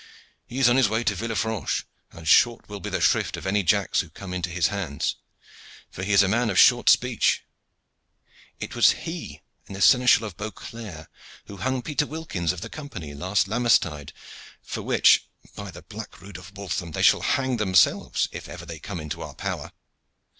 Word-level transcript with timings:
"He 0.47 0.57
is 0.57 0.67
on 0.67 0.77
his 0.77 0.89
way 0.89 1.03
to 1.03 1.13
Villefranche, 1.13 1.85
and 2.11 2.27
short 2.27 2.67
will 2.67 2.79
be 2.79 2.89
the 2.89 2.99
shrift 3.01 3.37
of 3.37 3.45
any 3.45 3.61
Jacks 3.61 3.99
who 3.99 4.09
come 4.09 4.33
into 4.33 4.49
his 4.49 4.69
hands, 4.69 5.17
for 5.91 6.01
he 6.01 6.11
is 6.11 6.23
a 6.23 6.27
man 6.27 6.49
of 6.49 6.57
short 6.57 6.89
speech. 6.89 7.43
It 8.59 8.73
was 8.75 8.93
he 9.05 9.41
and 9.67 9.75
the 9.75 9.79
Seneschal 9.81 10.25
of 10.25 10.35
Beaucaire 10.37 11.07
who 11.45 11.57
hung 11.57 11.83
Peter 11.83 12.07
Wilkins, 12.07 12.51
of 12.51 12.61
the 12.61 12.67
Company, 12.71 13.13
last 13.13 13.47
Lammastide; 13.47 14.11
for 14.63 14.81
which, 14.81 15.29
by 15.53 15.69
the 15.69 15.83
black 15.83 16.19
rood 16.19 16.37
of 16.39 16.57
Waltham! 16.57 16.93
they 16.93 17.03
shall 17.03 17.21
hang 17.21 17.57
themselves, 17.57 18.27
if 18.31 18.49
ever 18.49 18.65
they 18.65 18.79
come 18.79 18.99
into 18.99 19.21
our 19.21 19.35
power. 19.35 19.71